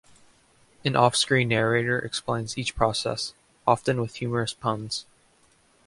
[0.83, 3.35] An off-screen narrator explains each process,
[3.67, 5.05] often with humorous puns.